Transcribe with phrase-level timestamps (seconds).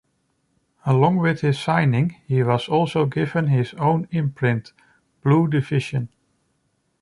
[0.83, 4.73] Along with his signing, he was also given his own imprint,
[5.21, 6.09] Blu Division.